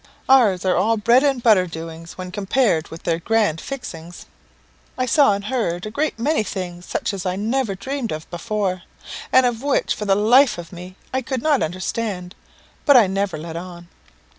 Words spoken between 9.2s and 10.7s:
and which for the life